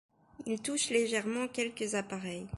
Ils 0.47 0.59
touchent 0.59 0.89
légèrement 0.89 1.47
quelques 1.47 1.93
appareils. 1.93 2.47